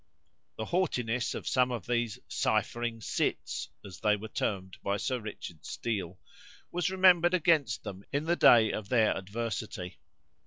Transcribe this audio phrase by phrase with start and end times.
[0.55, 5.63] The haughtiness of some of these "cyphering cits," as they were termed by Sir Richard
[5.63, 6.17] Steele,
[6.71, 9.99] was remembered against them in the day of their adversity.